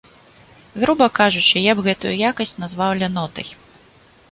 Груба 0.83 1.07
кажучы, 1.19 1.61
я 1.71 1.75
б 1.79 1.85
гэтую 1.89 2.15
якасць 2.31 2.57
назваў 2.65 2.91
лянотай. 3.03 3.47